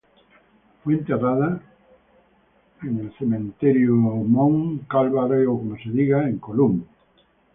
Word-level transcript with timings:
Fue 0.83 0.93
enterrada 0.95 1.61
en 2.81 2.97
el 2.97 3.13
'Mount 3.87 4.87
Calvary 4.87 5.45
Cemetery', 5.45 6.27
en 6.31 6.39
Columbus. 6.39 6.87